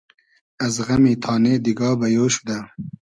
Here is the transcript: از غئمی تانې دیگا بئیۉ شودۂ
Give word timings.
از 0.65 0.73
غئمی 0.85 1.13
تانې 1.23 1.53
دیگا 1.65 1.89
بئیۉ 1.99 2.27
شودۂ 2.33 2.57